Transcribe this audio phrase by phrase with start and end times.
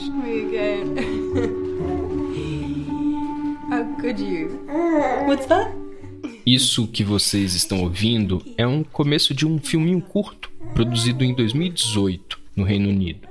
[0.00, 0.96] touched me again.
[3.70, 4.60] How could you?
[5.26, 5.72] What's that?
[6.46, 12.40] Isso que vocês estão ouvindo é um começo de um filminho curto, produzido em 2018,
[12.56, 13.28] no Reino Unido.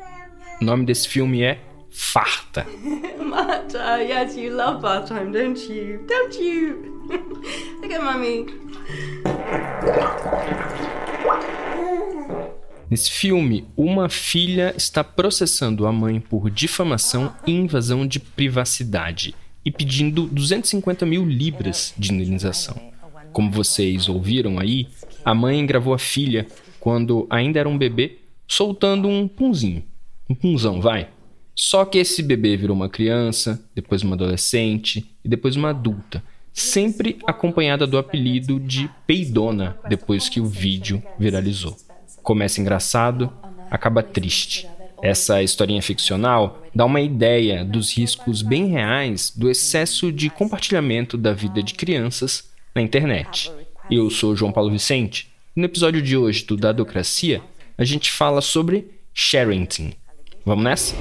[0.62, 1.60] O nome desse filme é
[1.90, 2.68] Farta.
[3.20, 6.06] Marta, yes, you love bath time, don't you?
[6.08, 7.00] Don't you?
[7.82, 8.46] Look at mommy.
[12.90, 19.70] Nesse filme, uma filha está processando a mãe por difamação e invasão de privacidade e
[19.70, 22.82] pedindo 250 mil libras de indenização.
[23.32, 24.88] Como vocês ouviram aí,
[25.24, 26.48] a mãe gravou a filha
[26.80, 28.18] quando ainda era um bebê,
[28.48, 29.84] soltando um punzinho.
[30.28, 31.10] Um punzão, vai.
[31.54, 37.20] Só que esse bebê virou uma criança, depois uma adolescente e depois uma adulta, sempre
[37.28, 41.78] acompanhada do apelido de Peidona depois que o vídeo viralizou.
[42.30, 43.34] Começa engraçado,
[43.72, 44.68] acaba triste.
[45.02, 51.34] Essa historinha ficcional dá uma ideia dos riscos bem reais do excesso de compartilhamento da
[51.34, 53.52] vida de crianças na internet.
[53.90, 57.42] Eu sou João Paulo Vicente e no episódio de hoje do Dadocracia
[57.76, 59.94] a gente fala sobre sharenting.
[60.46, 60.96] Vamos nessa?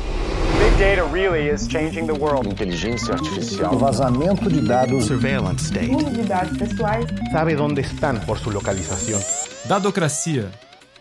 [0.58, 2.48] Big data really is changing the world.
[2.48, 3.78] Inteligência artificial.
[3.78, 5.05] Vazamento de dados.
[5.05, 6.05] Surveillance state.
[6.11, 7.05] De dados pessoais.
[7.30, 9.20] Sabe onde estão por sua localização.
[9.67, 10.50] Dadocracia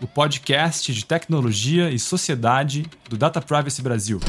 [0.02, 4.20] o podcast de tecnologia e sociedade do Data Privacy Brasil.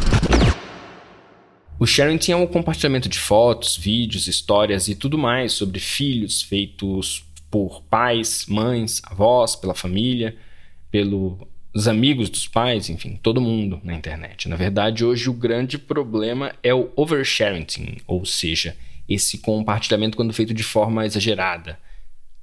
[1.78, 7.22] O sharing é um compartilhamento de fotos, vídeos, histórias e tudo mais sobre filhos feitos
[7.50, 10.36] por pais, mães, avós, pela família,
[10.90, 14.48] pelos amigos dos pais, enfim, todo mundo na internet.
[14.48, 18.74] Na verdade, hoje o grande problema é o oversharing, ou seja,
[19.08, 21.78] esse compartilhamento quando feito de forma exagerada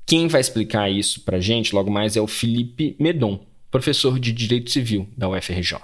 [0.05, 4.31] quem vai explicar isso para a gente logo mais é o Felipe Medon, professor de
[4.31, 5.79] Direito Civil da UFRJ.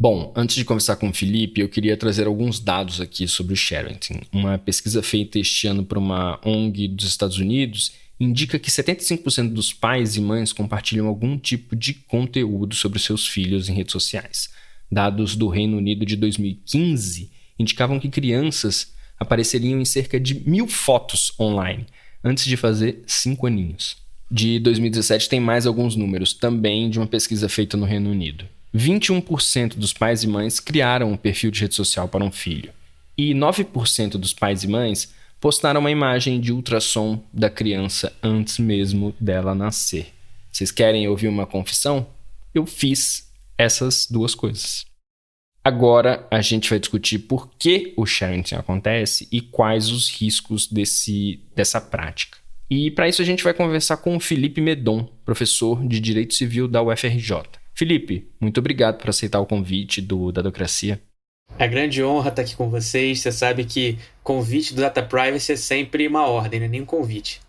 [0.00, 3.56] Bom, antes de conversar com o Felipe, eu queria trazer alguns dados aqui sobre o
[3.56, 3.98] sharing.
[4.32, 9.74] Uma pesquisa feita este ano por uma ONG dos Estados Unidos indica que 75% dos
[9.74, 14.48] pais e mães compartilham algum tipo de conteúdo sobre seus filhos em redes sociais.
[14.90, 21.30] Dados do Reino Unido de 2015 indicavam que crianças apareceriam em cerca de mil fotos
[21.38, 21.84] online
[22.24, 23.98] antes de fazer cinco aninhos.
[24.30, 28.46] De 2017 tem mais alguns números, também de uma pesquisa feita no Reino Unido.
[28.74, 32.72] 21% dos pais e mães criaram um perfil de rede social para um filho.
[33.16, 39.14] E 9% dos pais e mães postaram uma imagem de ultrassom da criança antes mesmo
[39.18, 40.12] dela nascer.
[40.52, 42.06] Vocês querem ouvir uma confissão?
[42.54, 44.84] Eu fiz essas duas coisas.
[45.62, 51.40] Agora a gente vai discutir por que o sharing acontece e quais os riscos desse,
[51.54, 52.38] dessa prática.
[52.68, 56.66] E para isso a gente vai conversar com o Felipe Medon, professor de Direito Civil
[56.66, 57.59] da UFRJ.
[57.74, 61.00] Felipe, muito obrigado por aceitar o convite do Dadocracia.
[61.58, 63.20] É grande honra estar aqui com vocês.
[63.20, 66.86] Você sabe que convite do Data Privacy é sempre uma ordem, não é nem um
[66.86, 67.40] convite.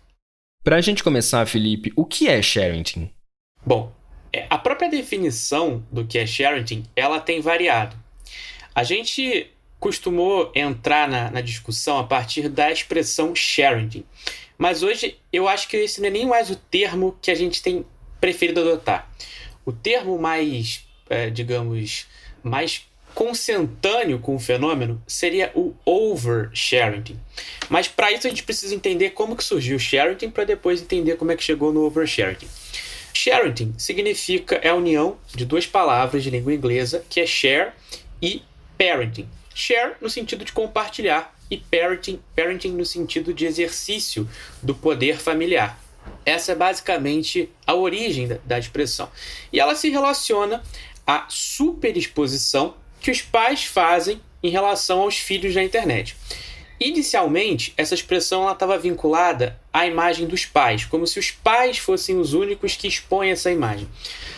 [0.62, 3.10] Para a gente começar, Felipe, o que é sharing?
[3.64, 3.92] Bom,
[4.32, 7.96] é, a própria definição do que é sharing, ela tem variado.
[8.74, 14.04] A gente costumou entrar na, na discussão a partir da expressão sharing,
[14.56, 17.60] mas hoje eu acho que esse não é nem mais o termo que a gente
[17.60, 17.84] tem
[18.20, 19.10] preferido adotar.
[19.64, 22.06] O termo mais, é, digamos,
[22.42, 27.18] mais consentâneo com o fenômeno seria o oversharing.
[27.68, 31.16] Mas para isso a gente precisa entender como que surgiu o sharing para depois entender
[31.16, 32.48] como é que chegou no oversharing.
[33.14, 37.72] Sharing significa é a união de duas palavras de língua inglesa, que é share
[38.20, 38.42] e
[38.78, 39.28] parenting.
[39.54, 44.26] Share no sentido de compartilhar e parenting, parenting no sentido de exercício
[44.62, 45.78] do poder familiar.
[46.24, 49.10] Essa é basicamente a origem da, expressão.
[49.52, 50.62] E ela se relaciona
[51.06, 56.16] à superexposição que os pais fazem em relação aos filhos na internet.
[56.78, 62.34] Inicialmente, essa expressão estava vinculada à imagem dos pais, como se os pais fossem os
[62.34, 63.88] únicos que expõem essa imagem.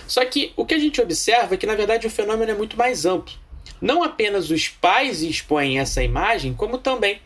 [0.06, 2.76] Só que o que a gente observa é que, na verdade, o fenômeno é muito
[2.76, 3.34] mais amplo.
[3.80, 7.20] Não apenas os pais expõem essa imagem, como também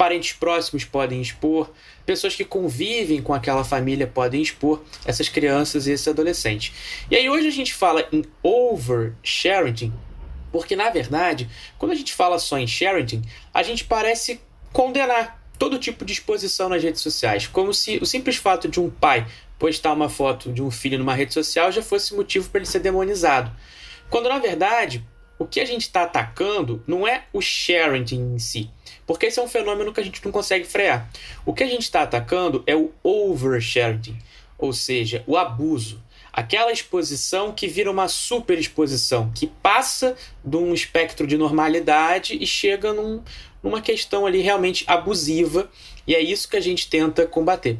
[0.00, 1.70] parentes próximos podem expor,
[2.06, 6.72] pessoas que convivem com aquela família podem expor essas crianças e esses adolescentes.
[7.10, 9.92] E aí hoje a gente fala em oversharing,
[10.50, 13.20] porque na verdade, quando a gente fala só em sharing,
[13.52, 14.40] a gente parece
[14.72, 18.88] condenar todo tipo de exposição nas redes sociais, como se o simples fato de um
[18.88, 19.26] pai
[19.58, 22.80] postar uma foto de um filho numa rede social já fosse motivo para ele ser
[22.80, 23.52] demonizado.
[24.08, 25.04] Quando na verdade
[25.40, 28.70] o que a gente está atacando não é o sharing em si,
[29.06, 31.10] porque esse é um fenômeno que a gente não consegue frear.
[31.46, 34.18] O que a gente está atacando é o oversharing,
[34.58, 36.02] ou seja, o abuso.
[36.30, 40.14] Aquela exposição que vira uma superexposição, que passa
[40.44, 43.22] de um espectro de normalidade e chega num,
[43.62, 45.70] numa questão ali realmente abusiva,
[46.06, 47.78] e é isso que a gente tenta combater.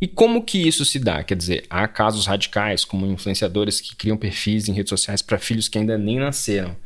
[0.00, 1.22] E como que isso se dá?
[1.22, 5.68] Quer dizer, há casos radicais, como influenciadores que criam perfis em redes sociais para filhos
[5.68, 6.76] que ainda nem nasceram.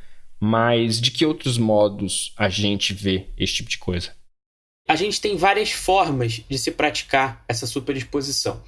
[0.41, 4.13] Mas de que outros modos a gente vê esse tipo de coisa?
[4.89, 8.63] A gente tem várias formas de se praticar essa superexposição.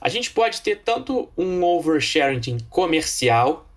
[0.00, 3.68] A gente pode ter tanto um oversharing comercial,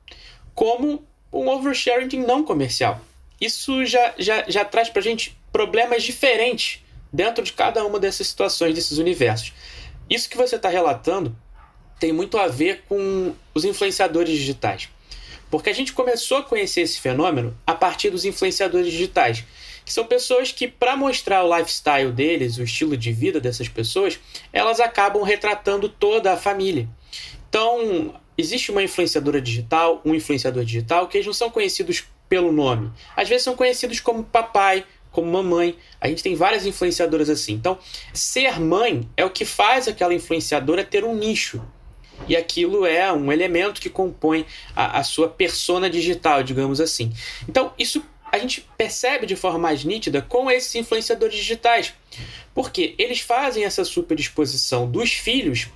[0.54, 1.04] como
[1.34, 3.02] um oversharing não comercial.
[3.40, 8.28] Isso já, já, já traz para a gente problemas diferentes dentro de cada uma dessas
[8.28, 9.52] situações, desses universos.
[10.12, 11.34] Isso que você está relatando
[11.98, 14.90] tem muito a ver com os influenciadores digitais.
[15.50, 19.46] Porque a gente começou a conhecer esse fenômeno a partir dos influenciadores digitais,
[19.86, 24.19] que são pessoas que, para mostrar o lifestyle deles, o estilo de vida dessas pessoas,
[24.52, 26.90] elas acabam retratando toda a família.
[27.48, 32.92] Então, existe uma influenciadora digital, um influenciador digital, que eles não são conhecidos pelo nome.
[33.16, 35.78] Às vezes são conhecidos como papai, como mamãe.
[36.00, 37.54] A gente tem várias influenciadoras assim.
[37.54, 37.78] Então,
[38.13, 41.62] ser mãe é o que faz aquela influenciadora ter um nicho.
[42.28, 47.12] E aquilo é um elemento que compõe a, a sua persona digital, digamos assim.
[47.48, 51.94] Então, isso a gente percebe de forma mais nítida com esses influenciadores digitais.
[52.54, 55.68] Porque eles fazem essa superexposição dos filhos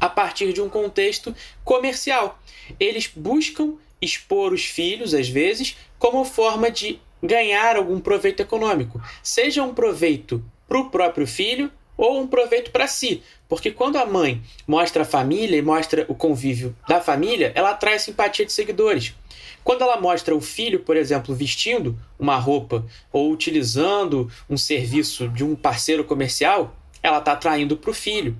[0.00, 1.34] a partir de um contexto
[1.64, 2.38] comercial.
[2.78, 9.62] Eles buscam expor os filhos, às vezes, como forma de ganhar algum proveito econômico, seja
[9.62, 13.22] um proveito para o próprio filho ou um proveito para si.
[13.48, 17.98] Porque quando a mãe mostra a família e mostra o convívio da família, ela atrai
[17.98, 19.14] simpatia de seguidores.
[19.62, 25.42] Quando ela mostra o filho, por exemplo, vestindo uma roupa ou utilizando um serviço de
[25.42, 28.36] um parceiro comercial, ela está atraindo para o filho.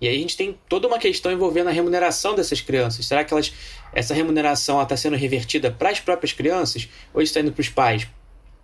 [0.00, 3.06] E aí a gente tem toda uma questão envolvendo a remuneração dessas crianças.
[3.06, 3.52] Será que elas,
[3.92, 8.06] essa remuneração está sendo revertida para as próprias crianças ou está indo para os pais?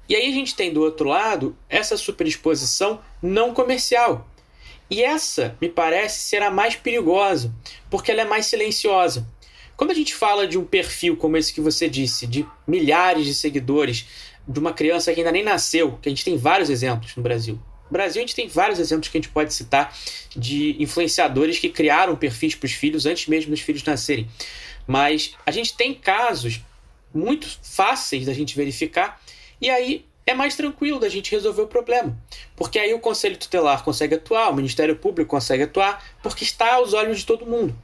[0.08, 4.28] E aí a gente tem do outro lado essa superexposição não comercial.
[4.90, 7.52] E essa me parece ser a mais perigosa,
[7.90, 9.26] porque ela é mais silenciosa.
[9.76, 13.34] Quando a gente fala de um perfil como esse que você disse, de milhares de
[13.34, 14.06] seguidores,
[14.46, 17.58] de uma criança que ainda nem nasceu, que a gente tem vários exemplos no Brasil,
[17.94, 19.96] Brasil, a gente tem vários exemplos que a gente pode citar
[20.36, 24.28] de influenciadores que criaram perfis para os filhos antes mesmo dos filhos nascerem.
[24.84, 26.60] Mas a gente tem casos
[27.14, 29.22] muito fáceis da gente verificar
[29.60, 32.18] e aí é mais tranquilo da gente resolver o problema.
[32.56, 36.94] Porque aí o Conselho Tutelar consegue atuar, o Ministério Público consegue atuar, porque está aos
[36.94, 37.78] olhos de todo mundo.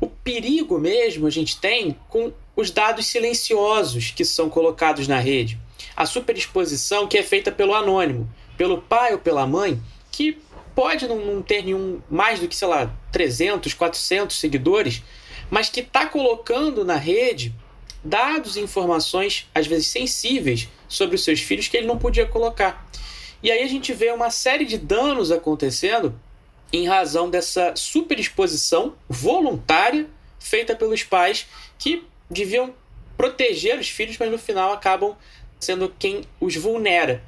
[0.00, 5.58] O perigo mesmo a gente tem com os dados silenciosos que são colocados na rede.
[5.94, 8.26] A superexposição que é feita pelo anônimo
[8.56, 9.80] pelo pai ou pela mãe,
[10.10, 10.38] que
[10.74, 15.02] pode não, não ter nenhum mais do que, sei lá, 300, 400 seguidores,
[15.50, 17.54] mas que está colocando na rede
[18.02, 22.86] dados e informações, às vezes sensíveis, sobre os seus filhos que ele não podia colocar.
[23.42, 26.18] E aí a gente vê uma série de danos acontecendo
[26.72, 30.06] em razão dessa superexposição voluntária
[30.38, 31.46] feita pelos pais
[31.78, 32.74] que deviam
[33.16, 35.16] proteger os filhos, mas no final acabam
[35.60, 37.22] sendo quem os vulnera.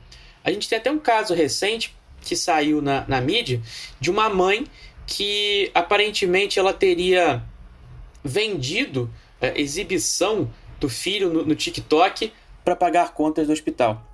[0.46, 3.60] A gente tem até um caso recente que saiu na, na mídia
[3.98, 4.64] de uma mãe
[5.04, 7.42] que aparentemente ela teria
[8.22, 10.48] vendido é, exibição
[10.78, 12.32] do filho no, no TikTok
[12.64, 14.08] para pagar contas do hospital.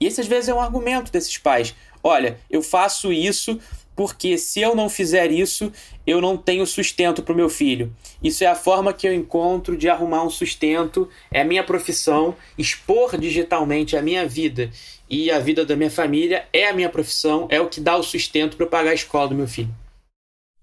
[0.00, 1.74] E esse às vezes é um argumento desses pais.
[2.02, 3.60] Olha, eu faço isso
[3.98, 5.72] porque se eu não fizer isso,
[6.06, 7.92] eu não tenho sustento para o meu filho.
[8.22, 12.36] Isso é a forma que eu encontro de arrumar um sustento, é a minha profissão,
[12.56, 14.70] expor digitalmente a minha vida
[15.10, 18.04] e a vida da minha família é a minha profissão, é o que dá o
[18.04, 19.74] sustento para eu pagar a escola do meu filho.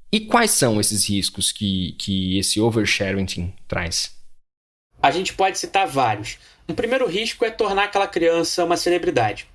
[0.09, 4.15] E quais são esses riscos que, que esse oversharing traz?
[5.03, 6.37] A gente pode citar vários.
[6.69, 9.45] Um primeiro risco é tornar aquela criança uma celebridade.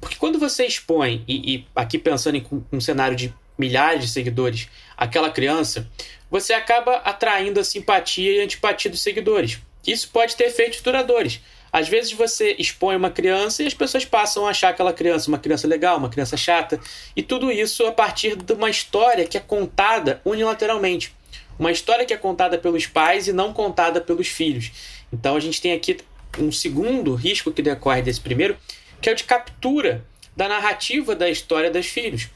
[0.00, 4.68] Porque quando você expõe, e, e aqui pensando em um cenário de milhares de seguidores,
[4.96, 5.88] aquela criança,
[6.30, 9.58] você acaba atraindo a simpatia e a antipatia dos seguidores.
[9.86, 11.40] Isso pode ter efeitos duradouros.
[11.72, 15.38] Às vezes você expõe uma criança e as pessoas passam a achar aquela criança uma
[15.38, 16.80] criança legal, uma criança chata,
[17.14, 21.14] e tudo isso a partir de uma história que é contada unilateralmente.
[21.58, 24.70] Uma história que é contada pelos pais e não contada pelos filhos.
[25.12, 25.98] Então a gente tem aqui
[26.38, 28.56] um segundo risco que decorre desse primeiro,
[29.00, 30.04] que é o de captura
[30.36, 32.28] da narrativa da história dos filhos.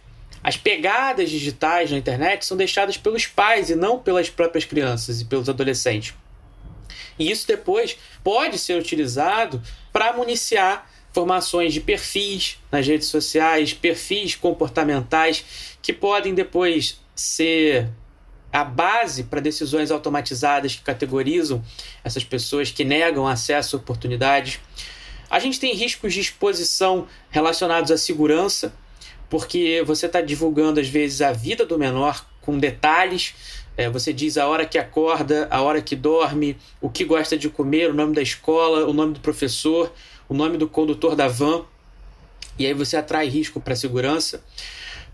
[0.42, 5.25] as pegadas digitais na internet são deixadas pelos pais e não pelas próprias crianças e
[5.25, 6.14] pelos adolescentes.
[7.19, 14.35] E isso depois pode ser utilizado para municiar formações de perfis nas redes sociais, perfis
[14.35, 15.45] comportamentais
[15.81, 17.88] que podem depois ser
[18.52, 21.62] a base para decisões automatizadas que categorizam
[22.02, 24.59] essas pessoas que negam acesso a oportunidades.
[25.32, 28.70] A gente tem riscos de exposição relacionados à segurança,
[29.30, 33.34] porque você está divulgando às vezes a vida do menor com detalhes.
[33.74, 37.48] É, você diz a hora que acorda, a hora que dorme, o que gosta de
[37.48, 39.90] comer, o nome da escola, o nome do professor,
[40.28, 41.64] o nome do condutor da van.
[42.58, 44.44] E aí você atrai risco para a segurança.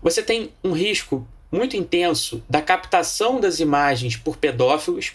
[0.01, 5.13] Você tem um risco muito intenso da captação das imagens por pedófilos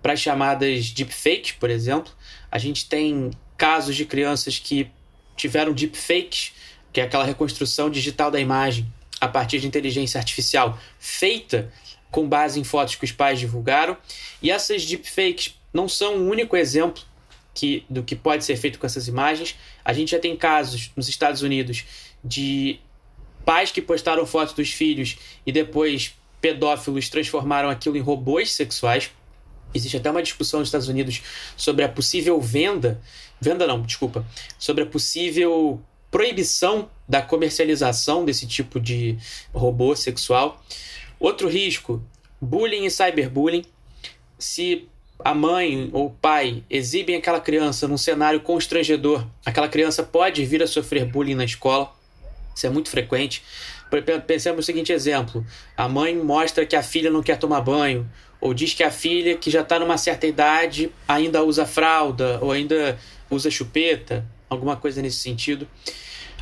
[0.00, 2.12] para as chamadas deepfakes, por exemplo.
[2.48, 4.90] A gente tem casos de crianças que
[5.36, 6.52] tiveram deepfakes,
[6.90, 8.90] que é aquela reconstrução digital da imagem
[9.20, 11.70] a partir de inteligência artificial feita
[12.10, 13.98] com base em fotos que os pais divulgaram.
[14.40, 17.02] E essas deepfakes não são o um único exemplo
[17.52, 19.54] que, do que pode ser feito com essas imagens.
[19.84, 21.84] A gente já tem casos nos Estados Unidos
[22.24, 22.80] de
[23.44, 29.10] pais que postaram fotos dos filhos e depois pedófilos transformaram aquilo em robôs sexuais.
[29.74, 31.22] Existe até uma discussão nos Estados Unidos
[31.56, 33.00] sobre a possível venda,
[33.40, 34.26] venda não, desculpa,
[34.58, 39.16] sobre a possível proibição da comercialização desse tipo de
[39.52, 40.62] robô sexual.
[41.18, 42.02] Outro risco,
[42.40, 43.64] bullying e cyberbullying.
[44.38, 44.88] Se
[45.24, 50.62] a mãe ou o pai exibem aquela criança num cenário constrangedor, aquela criança pode vir
[50.62, 51.92] a sofrer bullying na escola.
[52.54, 53.42] Isso é muito frequente.
[54.26, 55.44] Pensemos no seguinte exemplo:
[55.76, 58.08] a mãe mostra que a filha não quer tomar banho,
[58.40, 62.52] ou diz que a filha, que já está numa certa idade, ainda usa fralda, ou
[62.52, 62.98] ainda
[63.30, 65.68] usa chupeta, alguma coisa nesse sentido.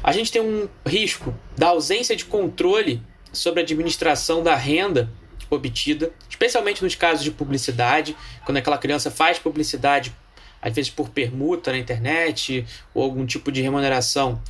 [0.02, 3.02] A gente tem um risco da ausência de controle
[3.33, 5.11] sobre a administração da renda
[5.50, 10.14] obtida, especialmente nos casos de publicidade, quando aquela criança faz publicidade,
[10.61, 14.40] às vezes por permuta na internet ou algum tipo de remuneração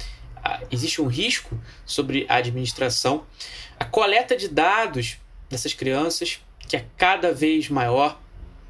[0.70, 3.24] existe um risco sobre a administração.
[3.78, 8.20] A coleta de dados dessas crianças, que é cada vez maior.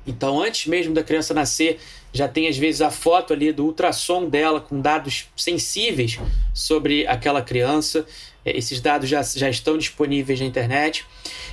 [0.06, 1.78] Então, antes mesmo da criança nascer,
[2.12, 6.18] já tem às vezes a foto ali do ultrassom dela com dados sensíveis
[6.54, 8.06] sobre aquela criança.
[8.44, 11.04] É, esses dados já, já estão disponíveis na internet.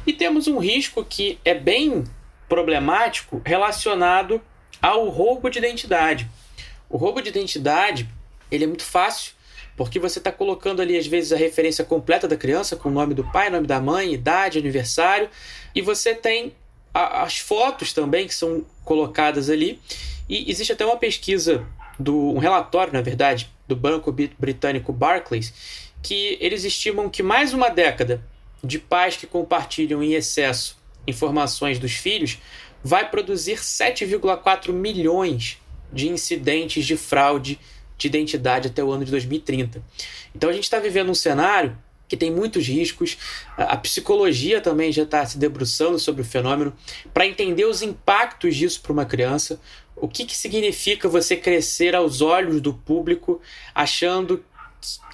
[0.08, 2.06] E temos um risco que é bem
[2.48, 4.40] problemático relacionado
[4.82, 6.30] ao roubo de identidade.
[6.88, 8.08] O roubo de identidade
[8.52, 9.34] ele é muito fácil
[9.76, 13.14] porque você está colocando ali, às vezes, a referência completa da criança, com o nome
[13.14, 15.30] do pai, nome da mãe, idade, aniversário,
[15.76, 16.56] e você tem
[16.94, 19.80] a, as fotos também que são colocadas ali.
[20.28, 21.68] E existe até uma pesquisa,
[22.00, 25.54] do, um relatório, na verdade, do banco britânico Barclays,
[26.02, 28.24] que eles estimam que mais uma década
[28.64, 30.78] de pais que compartilham em excesso
[31.08, 32.40] informações dos filhos
[32.84, 35.60] vai produzir 7,4 milhões
[35.92, 37.60] de incidentes de fraude
[37.98, 39.82] de identidade até o ano de 2030.
[40.36, 41.78] Então a gente está vivendo um cenário
[42.08, 43.18] que tem muitos riscos.
[43.58, 46.74] A psicologia também já está se debruçando sobre o fenômeno
[47.14, 49.60] para entender os impactos disso para uma criança.
[49.96, 53.42] O que, que significa você crescer aos olhos do público
[53.74, 54.44] achando,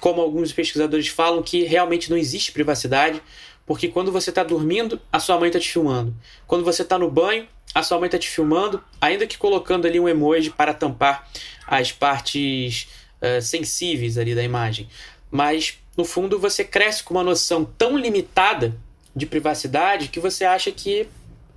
[0.00, 3.22] como alguns pesquisadores falam, que realmente não existe privacidade,
[3.64, 6.14] porque quando você está dormindo, a sua mãe está te filmando.
[6.46, 9.98] Quando você está no banho, a sua mãe está te filmando, ainda que colocando ali
[9.98, 11.28] um emoji para tampar
[11.66, 12.88] as partes
[13.20, 14.88] uh, sensíveis ali da imagem.
[15.30, 18.76] Mas, no fundo, você cresce com uma noção tão limitada
[19.14, 21.06] de privacidade que você acha que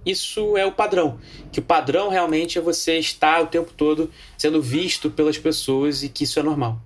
[0.06, 1.20] isso é o padrão.
[1.52, 6.10] Que o padrão realmente é você estar o tempo todo sendo visto pelas pessoas e
[6.10, 6.82] que isso é normal.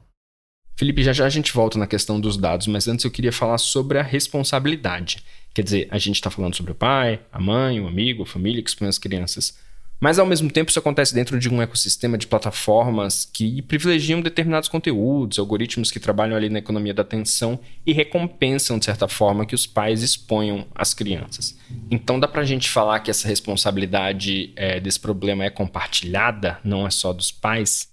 [0.78, 3.58] Felipe, já já a gente volta na questão dos dados, mas antes eu queria falar
[3.58, 5.26] sobre a responsabilidade.
[5.54, 8.64] Quer dizer, a gente está falando sobre o pai, a mãe, o amigo, a família
[8.64, 9.58] que expõe as crianças.
[10.00, 14.70] Mas ao mesmo tempo isso acontece dentro de um ecossistema de plataformas que privilegiam determinados
[14.70, 19.56] conteúdos, algoritmos que trabalham ali na economia da atenção e recompensam de certa forma que
[19.56, 21.58] os pais exponham as crianças.
[21.92, 26.90] Então dá pra gente falar que essa responsabilidade é, desse problema é compartilhada, não é
[26.90, 27.90] só dos pais?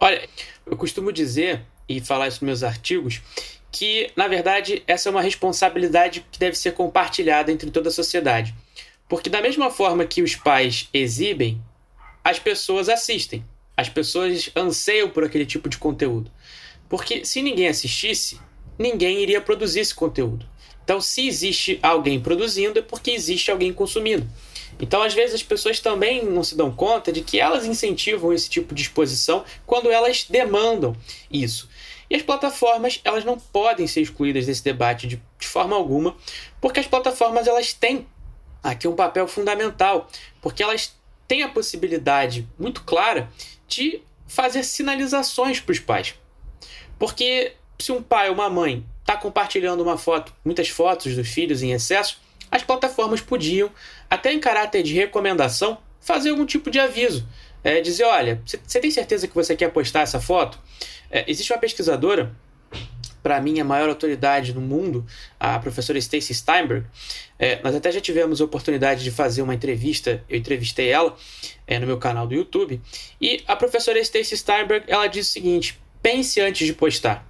[0.00, 0.26] Olha,
[0.66, 3.20] eu costumo dizer e falar isso nos meus artigos
[3.70, 8.54] que, na verdade, essa é uma responsabilidade que deve ser compartilhada entre toda a sociedade.
[9.08, 11.62] Porque, da mesma forma que os pais exibem,
[12.24, 13.44] as pessoas assistem.
[13.76, 16.30] As pessoas anseiam por aquele tipo de conteúdo.
[16.88, 18.38] Porque se ninguém assistisse,
[18.78, 20.46] ninguém iria produzir esse conteúdo.
[20.84, 24.28] Então, se existe alguém produzindo, é porque existe alguém consumindo.
[24.80, 28.48] Então, às vezes, as pessoas também não se dão conta de que elas incentivam esse
[28.48, 30.96] tipo de exposição quando elas demandam
[31.30, 31.68] isso.
[32.10, 36.16] E as plataformas, elas não podem ser excluídas desse debate de, de forma alguma,
[36.60, 38.06] porque as plataformas elas têm
[38.62, 40.08] aqui um papel fundamental,
[40.40, 40.94] porque elas
[41.26, 43.28] têm a possibilidade muito clara
[43.66, 46.14] de fazer sinalizações para os pais.
[46.98, 51.62] Porque se um pai ou uma mãe está compartilhando uma foto, muitas fotos dos filhos
[51.62, 53.70] em excesso, as plataformas podiam,
[54.08, 57.26] até em caráter de recomendação, fazer algum tipo de aviso.
[57.64, 60.58] É, dizer, olha, você tem certeza que você quer postar essa foto?
[61.10, 62.34] É, existe uma pesquisadora,
[63.22, 65.06] para mim a maior autoridade no mundo,
[65.38, 66.86] a professora Stacy Steinberg.
[67.38, 71.16] É, nós até já tivemos a oportunidade de fazer uma entrevista, eu entrevistei ela
[71.66, 72.80] é, no meu canal do YouTube.
[73.20, 77.26] E a professora Stacy Steinberg ela diz o seguinte: pense antes de postar.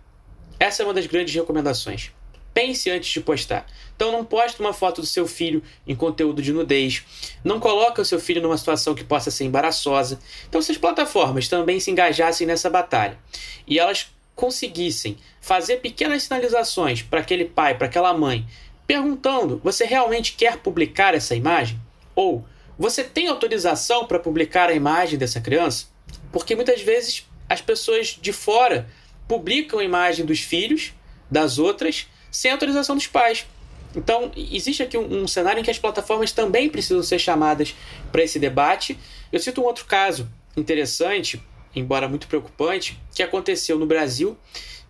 [0.59, 2.11] Essa é uma das grandes recomendações.
[2.55, 3.67] Pense antes de postar.
[3.97, 7.03] Então não poste uma foto do seu filho em conteúdo de nudez.
[7.43, 10.19] Não coloque o seu filho numa situação que possa ser embaraçosa.
[10.49, 13.19] Então se as plataformas também se engajassem nessa batalha
[13.67, 18.47] e elas conseguissem fazer pequenas sinalizações para aquele pai, para aquela mãe,
[18.87, 21.81] perguntando: você realmente quer publicar essa imagem?
[22.15, 22.45] Ou
[22.79, 25.87] você tem autorização para publicar a imagem dessa criança?
[26.31, 28.89] Porque muitas vezes as pessoas de fora
[29.29, 30.93] publicam a imagem dos filhos
[31.31, 33.47] das outras sem autorização dos pais.
[33.95, 37.75] Então, existe aqui um, um, cenário em que as plataformas também precisam ser chamadas
[38.11, 38.99] para esse debate.
[39.31, 41.43] Eu cito um outro caso interessante,
[41.75, 44.37] embora muito preocupante, que aconteceu no Brasil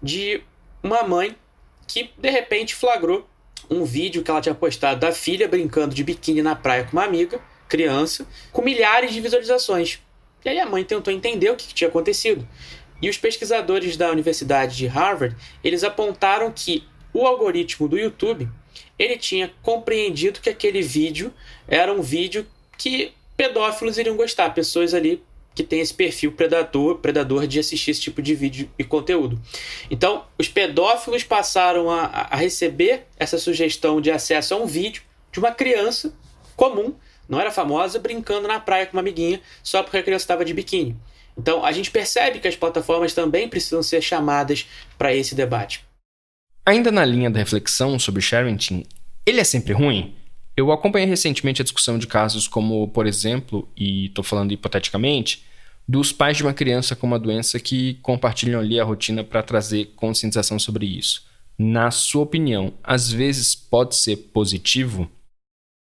[0.02, 0.42] de
[0.82, 1.36] uma mãe
[1.86, 3.28] que de repente flagrou
[3.70, 7.04] um vídeo que ela tinha postado da filha brincando de biquíni na praia com uma
[7.04, 10.00] amiga, criança, com milhares de visualizações.
[10.44, 12.46] E aí a mãe tentou entender o que, tinha acontecido.
[13.00, 18.48] E os pesquisadores da Universidade de Harvard, eles apontaram que o algoritmo do YouTube
[18.98, 21.32] ele tinha compreendido que aquele vídeo
[21.66, 22.46] era um vídeo
[22.76, 25.22] que pedófilos iriam gostar, pessoas ali
[25.54, 29.40] que têm esse perfil predador, predador de assistir esse tipo de vídeo e conteúdo.
[29.90, 35.38] Então, os pedófilos passaram a, a receber essa sugestão de acesso a um vídeo de
[35.38, 36.14] uma criança
[36.56, 36.94] comum,
[37.28, 40.52] não era famosa, brincando na praia com uma amiguinha só porque a criança estava de
[40.52, 40.96] biquíni.
[41.36, 44.66] Então, a gente percebe que as plataformas também precisam ser chamadas
[44.98, 45.84] para esse debate.
[46.64, 48.84] Ainda na linha da reflexão sobre Sharenting,
[49.24, 50.14] ele é sempre ruim?
[50.54, 55.44] Eu acompanhei recentemente a discussão de casos como, por exemplo, e estou falando hipoteticamente,
[55.88, 59.92] dos pais de uma criança com uma doença que compartilham ali a rotina para trazer
[59.96, 61.24] conscientização sobre isso.
[61.58, 65.10] Na sua opinião, às vezes pode ser positivo?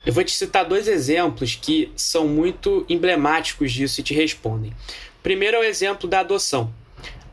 [0.05, 4.73] Eu vou te citar dois exemplos que são muito emblemáticos disso e te respondem.
[5.23, 6.73] Primeiro é o exemplo da adoção.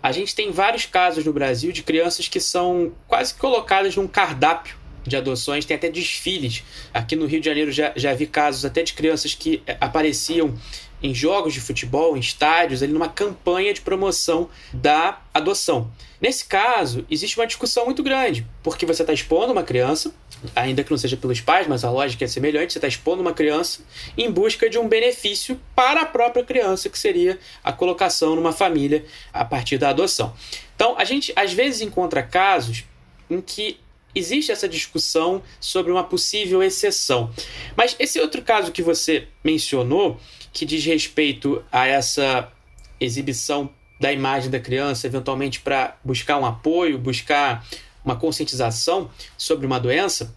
[0.01, 4.82] A gente tem vários casos no Brasil de crianças que são quase colocadas num cardápio
[5.05, 6.63] de adoções, tem até desfiles.
[6.93, 10.57] Aqui no Rio de Janeiro já, já vi casos até de crianças que eh, apareciam
[11.01, 15.91] em jogos de futebol, em estádios, ali numa campanha de promoção da adoção.
[16.21, 20.13] Nesse caso, existe uma discussão muito grande, porque você está expondo uma criança
[20.55, 23.33] ainda que não seja pelos pais, mas a lógica é semelhante, você está expondo uma
[23.33, 23.81] criança
[24.17, 29.05] em busca de um benefício para a própria criança, que seria a colocação numa família
[29.31, 30.33] a partir da adoção.
[30.75, 32.83] Então, a gente às vezes encontra casos
[33.29, 33.79] em que
[34.15, 37.31] existe essa discussão sobre uma possível exceção.
[37.75, 40.19] Mas esse outro caso que você mencionou,
[40.51, 42.51] que diz respeito a essa
[42.99, 47.65] exibição da imagem da criança, eventualmente para buscar um apoio, buscar
[48.03, 50.35] uma conscientização sobre uma doença,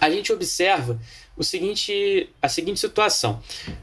[0.00, 1.00] a gente observa
[1.36, 3.40] o seguinte, a seguinte situação.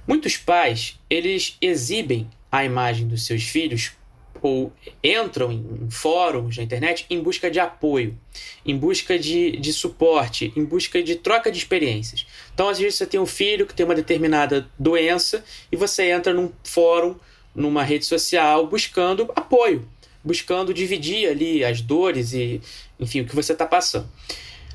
[0.07, 3.93] Muitos pais, eles exibem a imagem dos seus filhos
[4.41, 4.73] ou
[5.03, 8.17] entram em fóruns na internet em busca de apoio,
[8.65, 12.25] em busca de, de suporte, em busca de troca de experiências.
[12.53, 16.33] Então, às vezes, você tem um filho que tem uma determinada doença e você entra
[16.33, 17.15] num fórum,
[17.53, 19.87] numa rede social, buscando apoio,
[20.23, 22.61] buscando dividir ali as dores e,
[22.99, 24.09] enfim, o que você está passando.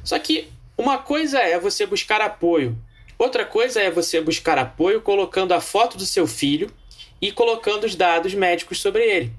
[0.05, 0.49] Só que
[0.79, 2.79] uma coisa é você buscar apoio,
[3.19, 6.71] outra coisa é você buscar apoio colocando a foto do seu filho
[7.21, 9.33] e colocando os dados médicos sobre ele.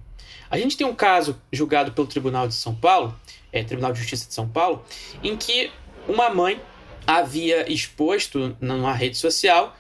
[0.50, 3.18] A gente tem um caso julgado pelo Tribunal de São Paulo,
[3.52, 4.84] é, Tribunal de Justiça de São Paulo,
[5.24, 5.72] em que
[6.08, 6.62] uma mãe
[7.06, 9.76] havia exposto numa rede social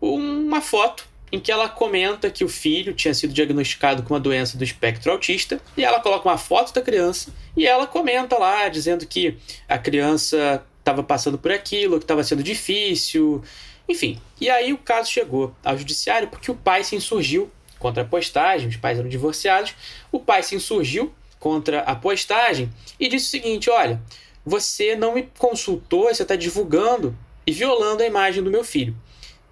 [0.00, 4.58] uma foto em que ela comenta que o filho tinha sido diagnosticado com uma doença
[4.58, 9.06] do espectro autista e ela coloca uma foto da criança e ela comenta lá dizendo
[9.06, 13.42] que a criança estava passando por aquilo, que estava sendo difícil,
[13.88, 14.20] enfim.
[14.40, 17.50] E aí o caso chegou ao judiciário porque o pai se insurgiu
[17.82, 19.74] contra a postagem, os pais eram divorciados,
[20.12, 24.00] o pai se insurgiu contra a postagem e disse o seguinte: olha,
[24.46, 27.14] você não me consultou, você está divulgando
[27.44, 28.96] e violando a imagem do meu filho.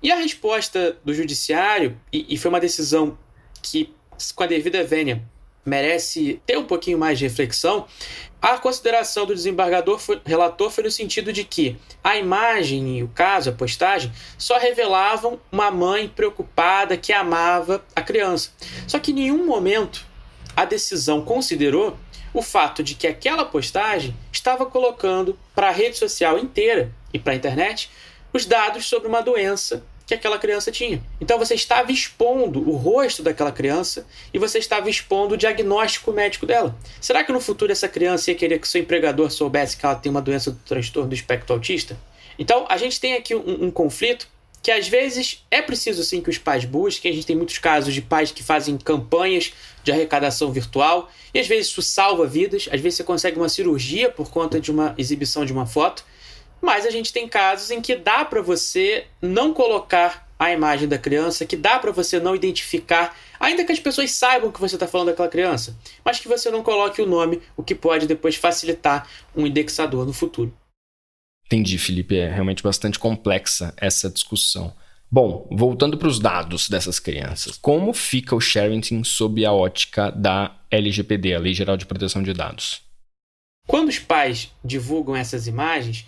[0.01, 3.19] E a resposta do judiciário, e, e foi uma decisão
[3.61, 3.93] que,
[4.35, 5.23] com a devida vênia,
[5.65, 7.87] merece ter um pouquinho mais de reflexão,
[8.41, 13.09] a consideração do desembargador foi, relator foi no sentido de que a imagem e o
[13.09, 18.51] caso, a postagem, só revelavam uma mãe preocupada que amava a criança.
[18.87, 20.07] Só que em nenhum momento
[20.57, 21.99] a decisão considerou
[22.33, 27.33] o fato de que aquela postagem estava colocando para a rede social inteira e para
[27.33, 27.91] a internet
[28.33, 31.03] os dados sobre uma doença que aquela criança tinha.
[31.21, 36.47] Então você estava expondo o rosto daquela criança e você estava expondo o diagnóstico médico
[36.47, 36.77] dela.
[37.01, 40.11] Será que no futuro essa criança ia querer que seu empregador soubesse que ela tem
[40.11, 41.97] uma doença do transtorno do espectro autista?
[42.39, 44.29] Então a gente tem aqui um, um conflito
[44.63, 47.11] que às vezes é preciso sim que os pais busquem.
[47.11, 51.47] A gente tem muitos casos de pais que fazem campanhas de arrecadação virtual e às
[51.47, 52.69] vezes isso salva vidas.
[52.71, 56.05] Às vezes você consegue uma cirurgia por conta de uma exibição de uma foto.
[56.61, 60.97] Mas a gente tem casos em que dá para você não colocar a imagem da
[60.97, 64.89] criança, que dá para você não identificar, ainda que as pessoas saibam que você está
[64.89, 69.07] falando daquela criança, mas que você não coloque o nome, o que pode depois facilitar
[69.37, 70.53] um indexador no futuro.
[71.45, 72.17] Entendi, Felipe.
[72.17, 74.73] É realmente bastante complexa essa discussão.
[75.11, 80.57] Bom, voltando para os dados dessas crianças, como fica o sharing sob a ótica da
[80.71, 82.81] LGPD, a Lei Geral de Proteção de Dados?
[83.67, 86.07] Quando os pais divulgam essas imagens,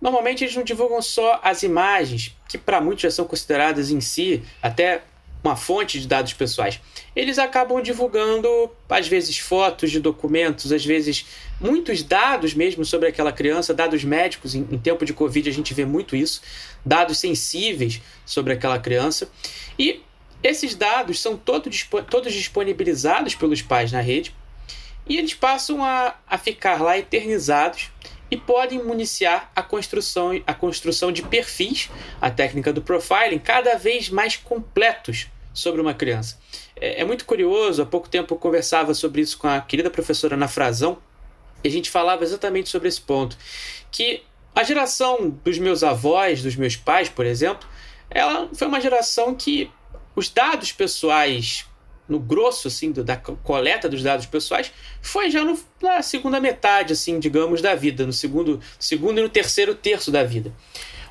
[0.00, 4.42] Normalmente eles não divulgam só as imagens, que para muitos já são consideradas em si
[4.62, 5.02] até
[5.42, 6.80] uma fonte de dados pessoais.
[7.14, 8.48] Eles acabam divulgando,
[8.88, 11.26] às vezes, fotos de documentos, às vezes,
[11.60, 14.54] muitos dados mesmo sobre aquela criança, dados médicos.
[14.54, 16.40] Em, em tempo de Covid, a gente vê muito isso,
[16.84, 19.28] dados sensíveis sobre aquela criança.
[19.78, 20.02] E
[20.42, 24.34] esses dados são todos, todos disponibilizados pelos pais na rede
[25.06, 27.90] e eles passam a, a ficar lá eternizados
[28.30, 34.08] e podem municiar a construção, a construção de perfis, a técnica do profiling, cada vez
[34.08, 36.38] mais completos sobre uma criança.
[36.76, 40.34] É, é muito curioso, há pouco tempo eu conversava sobre isso com a querida professora
[40.34, 40.98] Ana Frazão,
[41.62, 43.36] e a gente falava exatamente sobre esse ponto,
[43.90, 44.22] que
[44.54, 47.66] a geração dos meus avós, dos meus pais, por exemplo,
[48.10, 49.70] ela foi uma geração que
[50.14, 51.66] os dados pessoais
[52.08, 56.92] no grosso assim do, da coleta dos dados pessoais foi já no, na segunda metade
[56.92, 60.52] assim digamos da vida no segundo segundo e no terceiro terço da vida.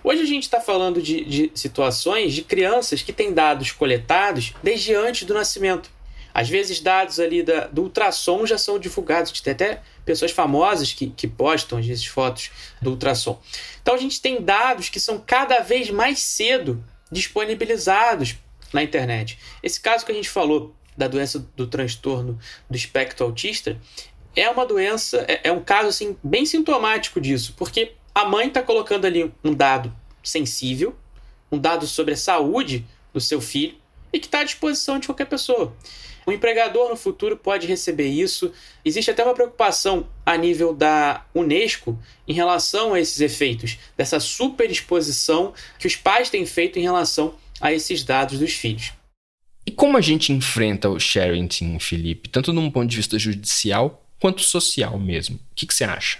[0.03, 4.93] Hoje a gente está falando de, de situações de crianças que têm dados coletados desde
[4.93, 5.89] antes do nascimento.
[6.33, 11.07] Às vezes dados ali da, do ultrassom já são divulgados tem até pessoas famosas que,
[11.07, 12.51] que postam às vezes fotos
[12.81, 13.39] do ultrassom.
[13.81, 18.35] Então a gente tem dados que são cada vez mais cedo disponibilizados
[18.73, 19.37] na internet.
[19.61, 22.37] Esse caso que a gente falou da doença do transtorno
[22.69, 23.79] do espectro autista
[24.35, 28.61] é uma doença, é, é um caso assim bem sintomático disso, porque a mãe está
[28.61, 30.95] colocando ali um dado sensível,
[31.51, 33.75] um dado sobre a saúde do seu filho
[34.11, 35.73] e que está à disposição de qualquer pessoa.
[36.25, 38.53] O empregador no futuro pode receber isso.
[38.85, 45.53] Existe até uma preocupação a nível da Unesco em relação a esses efeitos, dessa superexposição
[45.77, 48.93] que os pais têm feito em relação a esses dados dos filhos.
[49.75, 54.97] Como a gente enfrenta o sharing, Felipe, tanto num ponto de vista judicial quanto social
[54.97, 55.35] mesmo?
[55.35, 56.19] O que, que você acha?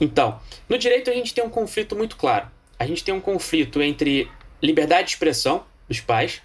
[0.00, 2.48] Então, no direito a gente tem um conflito muito claro.
[2.78, 4.28] A gente tem um conflito entre
[4.62, 6.40] liberdade de expressão dos pais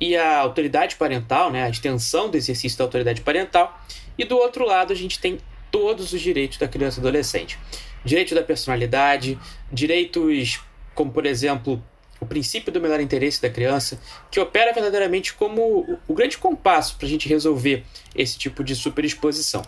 [0.00, 3.80] e a autoridade parental, né, a extensão do exercício da autoridade parental,
[4.18, 5.38] e do outro lado a gente tem
[5.70, 7.58] todos os direitos da criança e adolescente.
[8.04, 9.38] Direito da personalidade,
[9.72, 10.60] direitos
[10.94, 11.82] como, por exemplo,
[12.22, 17.06] o princípio do melhor interesse da criança, que opera verdadeiramente como o grande compasso para
[17.06, 19.62] a gente resolver esse tipo de superexposição.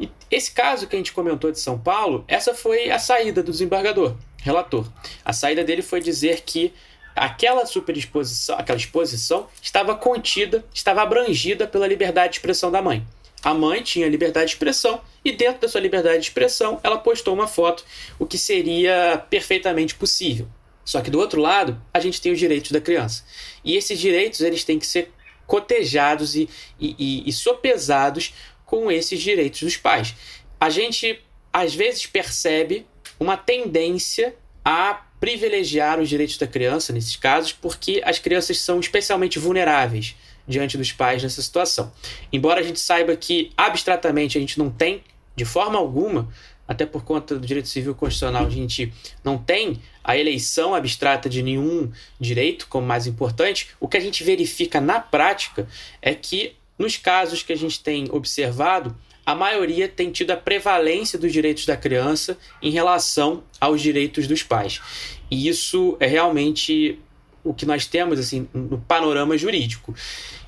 [0.00, 3.52] E esse caso que a gente comentou de São Paulo, essa foi a saída do
[3.52, 4.86] desembargador, relator.
[5.22, 6.72] A saída dele foi dizer que
[7.14, 13.06] aquela superexposição, aquela exposição estava contida, estava abrangida pela liberdade de expressão da mãe.
[13.44, 17.34] A mãe tinha liberdade de expressão e dentro da sua liberdade de expressão, ela postou
[17.34, 17.84] uma foto,
[18.18, 20.48] o que seria perfeitamente possível.
[20.88, 23.22] Só que do outro lado, a gente tem os direitos da criança.
[23.62, 25.12] E esses direitos eles têm que ser
[25.46, 26.48] cotejados e,
[26.80, 28.32] e, e, e sopesados
[28.64, 30.14] com esses direitos dos pais.
[30.58, 31.20] A gente
[31.52, 32.86] às vezes percebe
[33.20, 39.38] uma tendência a privilegiar os direitos da criança nesses casos, porque as crianças são especialmente
[39.38, 41.92] vulneráveis diante dos pais nessa situação.
[42.32, 45.04] Embora a gente saiba que abstratamente a gente não tem,
[45.36, 46.32] de forma alguma,
[46.68, 48.92] até por conta do direito civil constitucional, a gente
[49.24, 53.70] não tem a eleição abstrata de nenhum direito como mais importante.
[53.80, 55.66] O que a gente verifica na prática
[56.02, 61.18] é que, nos casos que a gente tem observado, a maioria tem tido a prevalência
[61.18, 64.80] dos direitos da criança em relação aos direitos dos pais.
[65.30, 66.98] E isso é realmente
[67.44, 69.94] o que nós temos assim no panorama jurídico.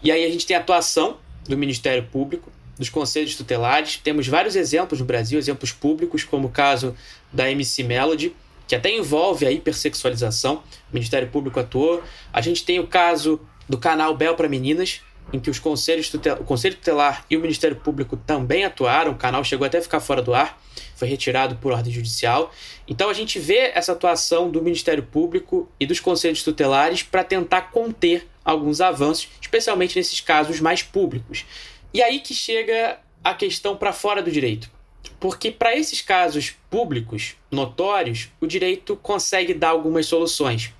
[0.02, 2.50] E aí a gente tem a atuação do Ministério Público,
[2.80, 3.98] dos conselhos tutelares.
[3.98, 6.96] Temos vários exemplos no Brasil, exemplos públicos, como o caso
[7.30, 8.34] da MC Melody,
[8.66, 10.62] que até envolve a hipersexualização.
[10.90, 12.02] O Ministério Público atuou.
[12.32, 13.38] A gente tem o caso
[13.68, 16.38] do canal Bel para Meninas, em que os conselhos tutel...
[16.40, 19.12] o Conselho Tutelar e o Ministério Público também atuaram.
[19.12, 20.58] O canal chegou até a ficar fora do ar,
[20.96, 22.50] foi retirado por ordem judicial.
[22.88, 27.70] Então a gente vê essa atuação do Ministério Público e dos conselhos tutelares para tentar
[27.70, 31.44] conter alguns avanços, especialmente nesses casos mais públicos.
[31.92, 34.70] E aí que chega a questão para fora do direito.
[35.18, 40.72] Porque para esses casos públicos, notórios, o direito consegue dar algumas soluções.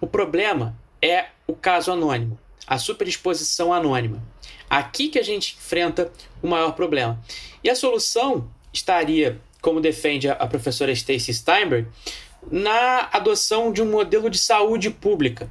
[0.00, 4.22] O problema é o caso anônimo, a superexposição anônima.
[4.68, 6.10] Aqui que a gente enfrenta
[6.42, 7.20] o maior problema.
[7.62, 11.88] E a solução estaria, como defende a professora Stacy Steinberg,
[12.50, 15.50] na adoção de um modelo de saúde pública.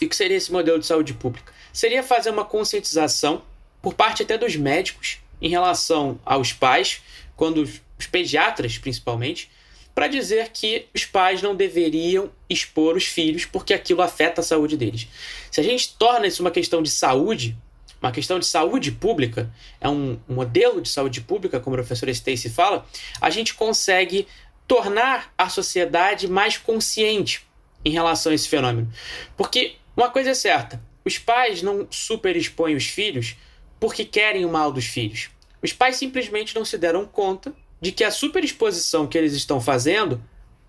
[0.00, 1.52] E o que seria esse modelo de saúde pública?
[1.72, 3.42] Seria fazer uma conscientização
[3.84, 7.02] por parte até dos médicos em relação aos pais,
[7.36, 7.60] quando
[7.98, 9.50] os pediatras principalmente,
[9.94, 14.78] para dizer que os pais não deveriam expor os filhos porque aquilo afeta a saúde
[14.78, 15.06] deles.
[15.50, 17.54] Se a gente torna isso uma questão de saúde,
[18.00, 22.48] uma questão de saúde pública, é um modelo de saúde pública, como a professora Stacy
[22.48, 22.86] fala,
[23.20, 24.26] a gente consegue
[24.66, 27.42] tornar a sociedade mais consciente
[27.84, 28.90] em relação a esse fenômeno.
[29.36, 33.36] Porque uma coisa é certa, os pais não superexpõem os filhos
[33.84, 35.28] porque querem o mal dos filhos.
[35.62, 40.22] Os pais simplesmente não se deram conta de que a superexposição que eles estão fazendo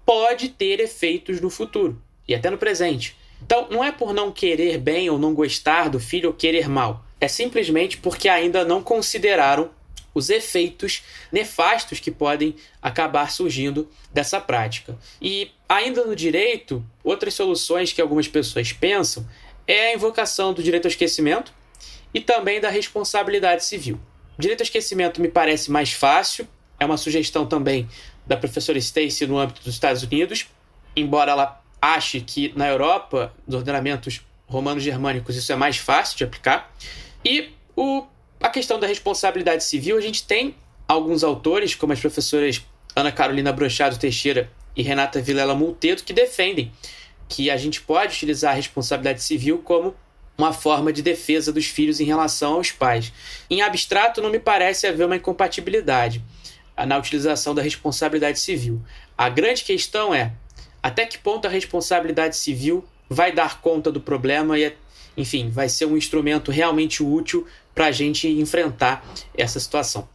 [0.05, 1.97] pode ter efeitos no futuro
[2.27, 3.15] e até no presente.
[3.41, 7.05] Então, não é por não querer bem ou não gostar do filho ou querer mal.
[7.21, 9.69] É simplesmente porque ainda não consideraram
[10.13, 11.01] os efeitos
[11.31, 14.99] nefastos que podem acabar surgindo dessa prática.
[15.21, 19.25] E ainda no direito, outras soluções que algumas pessoas pensam
[19.65, 21.53] é a invocação do direito ao esquecimento,
[22.15, 23.99] e também da responsabilidade civil.
[24.39, 26.47] Direito ao esquecimento me parece mais fácil,
[26.79, 27.89] é uma sugestão também
[28.25, 30.47] da professora Stacy no âmbito dos Estados Unidos,
[30.95, 36.23] embora ela ache que na Europa, nos ordenamentos romanos germânicos, isso é mais fácil de
[36.23, 36.73] aplicar.
[37.23, 38.05] E o,
[38.39, 40.55] a questão da responsabilidade civil, a gente tem
[40.87, 46.71] alguns autores, como as professoras Ana Carolina Brochado Teixeira e Renata Vilela Multedo, que defendem
[47.27, 49.93] que a gente pode utilizar a responsabilidade civil como
[50.37, 53.11] uma forma de defesa dos filhos em relação aos pais.
[53.49, 56.21] Em abstrato, não me parece haver uma incompatibilidade
[56.87, 58.81] na utilização da responsabilidade civil.
[59.17, 60.33] A grande questão é
[60.83, 64.73] até que ponto a responsabilidade civil vai dar conta do problema e,
[65.15, 69.05] enfim, vai ser um instrumento realmente útil para a gente enfrentar
[69.37, 70.07] essa situação.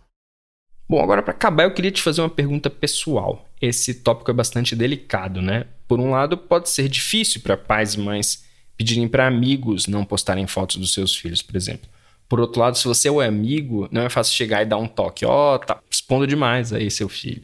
[0.89, 3.49] Bom, agora para acabar, eu queria te fazer uma pergunta pessoal.
[3.61, 5.67] Esse tópico é bastante delicado, né?
[5.87, 8.45] Por um lado, pode ser difícil para pais e mães
[8.81, 11.87] pedirem para amigos não postarem fotos dos seus filhos, por exemplo.
[12.27, 14.89] Por outro lado, se você é o amigo, não é fácil chegar e dar um
[14.89, 15.27] toque.
[15.27, 17.43] Ó, oh, tá expondo demais aí seu filho.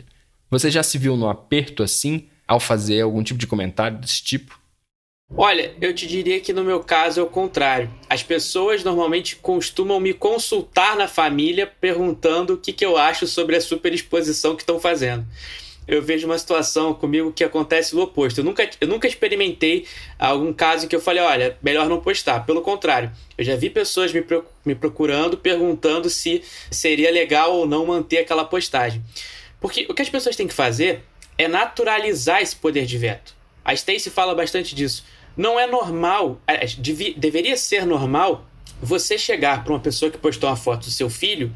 [0.51, 4.59] Você já se viu no aperto assim ao fazer algum tipo de comentário desse tipo?
[5.37, 7.91] Olha, eu te diria que no meu caso é o contrário.
[8.09, 13.57] As pessoas normalmente costumam me consultar na família perguntando o que, que eu acho sobre
[13.57, 15.27] a superexposição que estão fazendo
[15.87, 18.41] eu vejo uma situação comigo que acontece o oposto.
[18.41, 19.87] Eu nunca, eu nunca experimentei
[20.19, 22.41] algum caso que eu falei, olha, melhor não postar.
[22.45, 24.25] Pelo contrário, eu já vi pessoas me,
[24.65, 29.03] me procurando, perguntando se seria legal ou não manter aquela postagem.
[29.61, 31.03] Porque o que as pessoas têm que fazer
[31.39, 33.35] é naturalizar esse poder de veto.
[33.65, 35.05] A Stacy fala bastante disso.
[35.37, 38.47] Não é normal, é, dev, deveria ser normal
[38.81, 41.53] você chegar para uma pessoa que postou uma foto do seu filho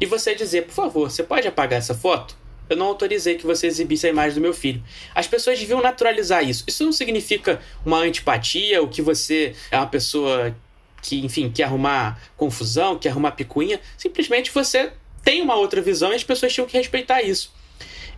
[0.00, 2.36] e você dizer, por favor, você pode apagar essa foto?
[2.68, 4.82] Eu não autorizei que você exibisse a imagem do meu filho.
[5.14, 6.64] As pessoas deviam naturalizar isso.
[6.66, 10.54] Isso não significa uma antipatia, ou que você é uma pessoa
[11.02, 13.80] que, enfim, quer arrumar confusão, quer arrumar picuinha.
[13.96, 17.52] Simplesmente você tem uma outra visão e as pessoas tinham que respeitar isso.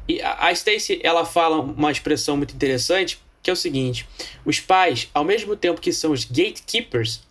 [0.08, 4.06] E a Stacy, ela fala uma expressão muito interessante, que é o seguinte:
[4.44, 7.22] os pais, ao mesmo tempo que são os gatekeepers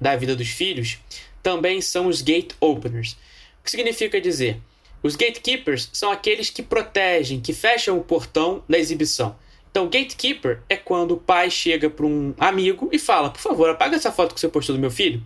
[0.00, 0.98] da vida dos filhos,
[1.42, 3.12] também são os gate openers.
[3.60, 4.60] O que significa dizer?
[5.02, 9.36] Os gatekeepers são aqueles que protegem, que fecham o portão da exibição.
[9.70, 13.96] Então, gatekeeper é quando o pai chega para um amigo e fala: por favor, apaga
[13.96, 15.22] essa foto que você postou do meu filho.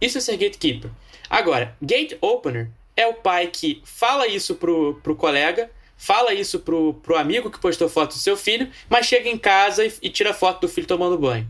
[0.00, 0.90] Isso é ser gatekeeper.
[1.28, 6.94] Agora, gate opener é o pai que fala isso pro, pro colega, fala isso pro,
[6.94, 10.32] pro amigo que postou foto do seu filho, mas chega em casa e, e tira
[10.32, 11.46] foto do filho tomando banho.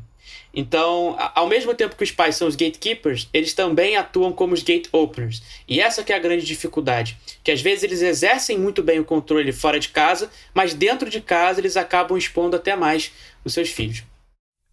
[0.52, 4.62] Então, ao mesmo tempo que os pais são os gatekeepers, eles também atuam como os
[4.62, 5.42] gate openers.
[5.68, 9.04] E essa que é a grande dificuldade, que às vezes eles exercem muito bem o
[9.04, 13.12] controle fora de casa, mas dentro de casa eles acabam expondo até mais
[13.44, 14.02] os seus filhos.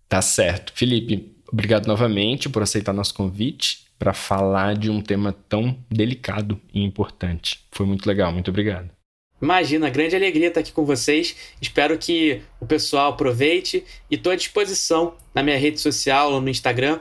[0.10, 0.74] Tá certo.
[0.76, 3.86] Felipe, obrigado novamente por aceitar nosso convite.
[4.00, 7.62] para falar de um tema tão delicado e importante.
[7.72, 8.97] Foi muito legal, muito obrigado.
[9.42, 11.36] Imagina, grande alegria estar aqui com vocês.
[11.62, 16.50] Espero que o pessoal aproveite e estou à disposição na minha rede social ou no
[16.50, 17.00] Instagram,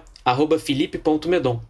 [0.61, 1.61] felipe.medon.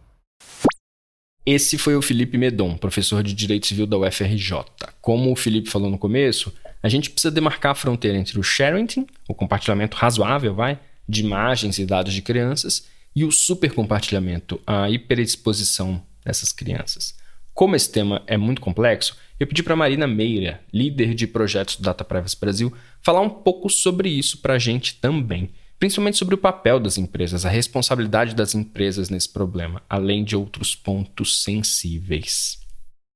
[1.44, 4.64] Esse foi o Felipe Medon, professor de Direito Civil da UFRJ.
[5.00, 6.52] Como o Felipe falou no começo,
[6.82, 11.78] a gente precisa demarcar a fronteira entre o sharing, o compartilhamento razoável, vai, de imagens
[11.78, 17.14] e dados de crianças, e o supercompartilhamento, a hiperexposição dessas crianças.
[17.54, 21.82] Como esse tema é muito complexo, eu pedi para Marina Meira, líder de projetos do
[21.82, 22.72] Data Privacy Brasil,
[23.02, 27.44] falar um pouco sobre isso para a gente também principalmente sobre o papel das empresas,
[27.44, 32.58] a responsabilidade das empresas nesse problema, além de outros pontos sensíveis.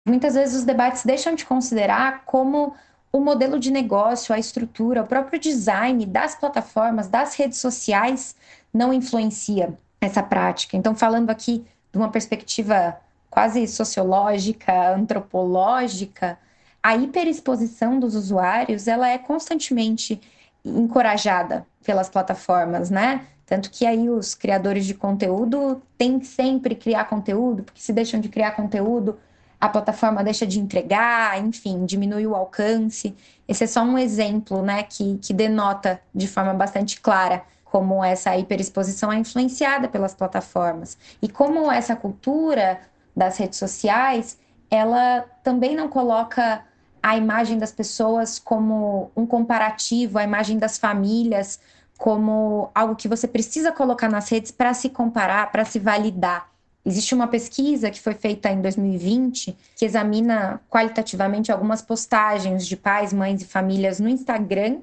[0.07, 2.75] Muitas vezes os debates deixam de considerar como
[3.13, 8.37] o modelo de negócio, a estrutura, o próprio design das plataformas, das redes sociais
[8.73, 10.77] não influencia essa prática.
[10.77, 12.97] Então, falando aqui de uma perspectiva
[13.31, 16.39] quase sociológica, antropológica,
[16.83, 20.21] a hiperexposição dos usuários ela é constantemente
[20.65, 23.27] encorajada pelas plataformas, né?
[23.47, 28.21] Tanto que aí os criadores de conteúdo têm que sempre criar conteúdo, porque se deixam
[28.21, 29.19] de criar conteúdo,
[29.61, 33.15] a plataforma deixa de entregar, enfim, diminui o alcance.
[33.47, 38.37] Esse é só um exemplo, né, que, que denota de forma bastante clara como essa
[38.37, 40.97] hiperexposição é influenciada pelas plataformas.
[41.23, 42.81] E como essa cultura
[43.21, 44.39] das redes sociais,
[44.71, 46.65] ela também não coloca
[47.03, 51.61] a imagem das pessoas como um comparativo, a imagem das famílias
[51.99, 56.49] como algo que você precisa colocar nas redes para se comparar, para se validar.
[56.83, 63.13] Existe uma pesquisa que foi feita em 2020 que examina qualitativamente algumas postagens de pais,
[63.13, 64.79] mães e famílias no Instagram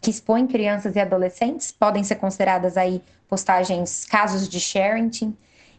[0.00, 5.34] que expõem crianças e adolescentes, podem ser consideradas aí postagens casos de sharing.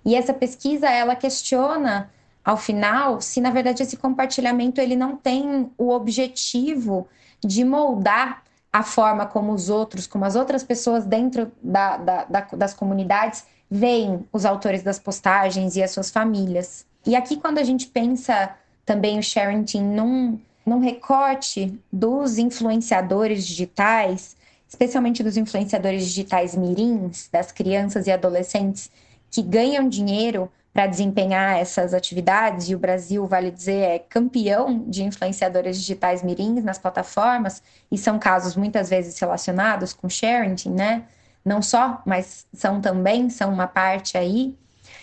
[0.05, 2.09] E essa pesquisa ela questiona
[2.43, 7.07] ao final, se na verdade esse compartilhamento ele não tem o objetivo
[7.43, 12.41] de moldar a forma como os outros, como as outras pessoas dentro da, da, da,
[12.53, 16.85] das comunidades veem os autores das postagens e as suas famílias.
[17.05, 24.35] E aqui, quando a gente pensa também o sharing num, num recorte dos influenciadores digitais,
[24.67, 28.91] especialmente dos influenciadores digitais mirins, das crianças e adolescentes
[29.29, 35.03] que ganham dinheiro para desempenhar essas atividades, e o Brasil, vale dizer, é campeão de
[35.03, 37.61] influenciadores digitais mirins nas plataformas,
[37.91, 41.03] e são casos muitas vezes relacionados com sharing, né?
[41.43, 44.55] Não só, mas são também, são uma parte aí.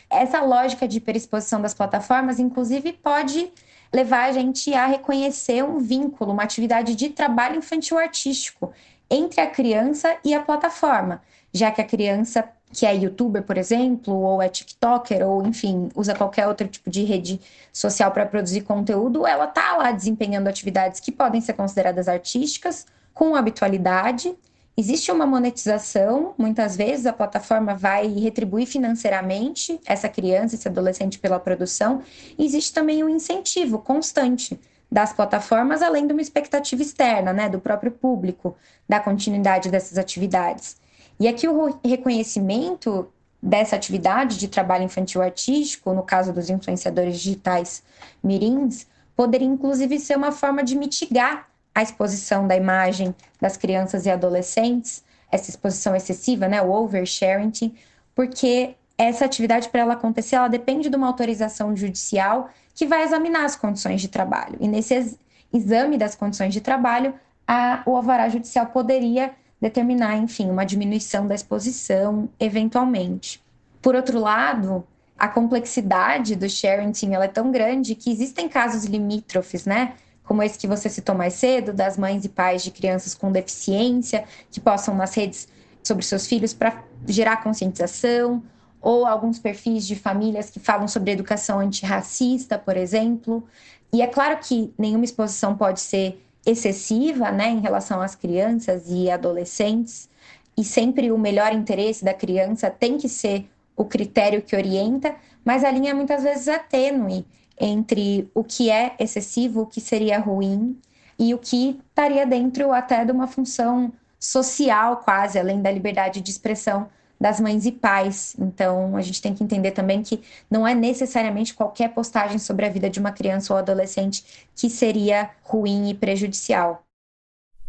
[0.08, 3.50] Essa lógica de hiperexposição das plataformas, inclusive, pode
[3.92, 8.72] levar a gente a reconhecer um vínculo, uma atividade de trabalho infantil artístico
[9.10, 14.14] entre a criança e a plataforma, já que a criança que é youtuber, por exemplo,
[14.14, 17.40] ou é TikToker, ou enfim, usa qualquer outro tipo de rede
[17.72, 22.84] social para produzir conteúdo, ela tá lá desempenhando atividades que podem ser consideradas artísticas
[23.14, 24.36] com habitualidade.
[24.76, 31.40] Existe uma monetização, muitas vezes a plataforma vai retribuir financeiramente essa criança, esse adolescente pela
[31.40, 32.02] produção.
[32.38, 34.60] E existe também um incentivo constante
[34.92, 38.54] das plataformas, além de uma expectativa externa, né, do próprio público,
[38.86, 40.76] da continuidade dessas atividades.
[41.18, 43.08] E aqui o reconhecimento
[43.42, 47.82] dessa atividade de trabalho infantil artístico, no caso dos influenciadores digitais
[48.22, 54.10] mirins, poderia inclusive ser uma forma de mitigar a exposição da imagem das crianças e
[54.10, 57.74] adolescentes, essa exposição excessiva, né, o oversharing,
[58.14, 63.44] porque essa atividade para ela acontecer, ela depende de uma autorização judicial que vai examinar
[63.44, 64.56] as condições de trabalho.
[64.60, 65.18] E nesse
[65.52, 67.14] exame das condições de trabalho,
[67.46, 69.34] a, o alvará judicial poderia
[69.66, 73.42] determinar, enfim, uma diminuição da exposição, eventualmente.
[73.82, 74.86] Por outro lado,
[75.18, 79.94] a complexidade do sharing ela é tão grande que existem casos limítrofes, né?
[80.24, 84.24] Como esse que você citou mais cedo, das mães e pais de crianças com deficiência
[84.50, 85.48] que possam nas redes
[85.82, 88.42] sobre seus filhos para gerar conscientização,
[88.80, 93.44] ou alguns perfis de famílias que falam sobre educação antirracista, por exemplo.
[93.92, 99.10] E é claro que nenhuma exposição pode ser excessiva, né, em relação às crianças e
[99.10, 100.08] adolescentes,
[100.56, 105.64] e sempre o melhor interesse da criança tem que ser o critério que orienta, mas
[105.64, 107.26] a linha muitas vezes é tênue
[107.60, 110.78] entre o que é excessivo, o que seria ruim
[111.18, 116.30] e o que estaria dentro até de uma função social, quase, além da liberdade de
[116.30, 116.88] expressão
[117.20, 118.36] das mães e pais.
[118.38, 122.70] Então, a gente tem que entender também que não é necessariamente qualquer postagem sobre a
[122.70, 126.82] vida de uma criança ou adolescente que seria ruim e prejudicial.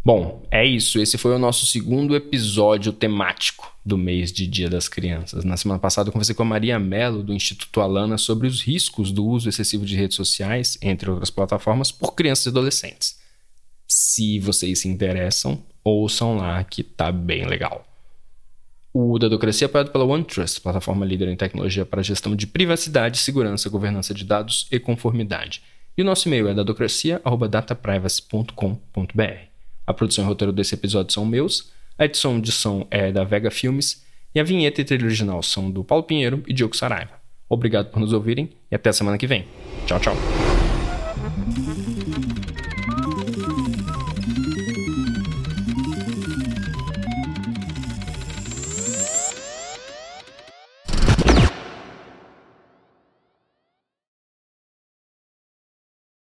[0.07, 0.99] Bom, é isso.
[0.99, 5.43] Esse foi o nosso segundo episódio temático do mês de Dia das Crianças.
[5.43, 9.11] Na semana passada eu conversei com a Maria Mello, do Instituto Alana, sobre os riscos
[9.11, 13.17] do uso excessivo de redes sociais, entre outras plataformas, por crianças e adolescentes.
[13.87, 17.86] Se vocês se interessam, ouçam lá que tá bem legal.
[18.99, 23.69] O Dadocracia é apoiado pela OneTrust, plataforma líder em tecnologia para gestão de privacidade, segurança,
[23.69, 25.61] governança de dados e conformidade.
[25.95, 29.21] E o nosso e-mail é dadocracia.dataprivacy.com.br.
[29.85, 33.51] A produção e roteiro desse episódio são meus, a edição de som é da Vega
[33.51, 37.21] Filmes e a vinheta e trilha original são do Paulo Pinheiro e Diogo Saraiva.
[37.47, 39.45] Obrigado por nos ouvirem e até a semana que vem.
[39.85, 40.15] Tchau, tchau.